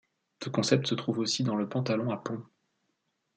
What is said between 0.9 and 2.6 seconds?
trouve aussi dans le pantalon à pont.